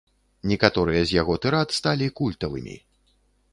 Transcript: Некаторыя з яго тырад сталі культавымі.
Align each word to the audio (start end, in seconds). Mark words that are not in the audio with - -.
Некаторыя 0.51 1.01
з 1.09 1.15
яго 1.21 1.35
тырад 1.45 1.77
сталі 1.81 2.07
культавымі. 2.23 2.75